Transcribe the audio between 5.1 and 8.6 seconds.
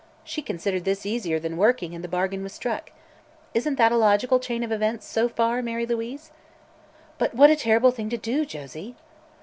far, Mary Louise?" "But what a terrible thing to do,